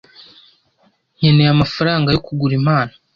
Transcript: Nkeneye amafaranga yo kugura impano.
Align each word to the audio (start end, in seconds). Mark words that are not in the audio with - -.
Nkeneye 1.17 1.49
amafaranga 1.51 2.07
yo 2.11 2.21
kugura 2.25 2.53
impano. 2.59 2.93